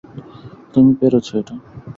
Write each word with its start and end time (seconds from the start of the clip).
তুমি 0.73 0.91
পেরেছো 0.93 1.33
এটা। 1.37 1.55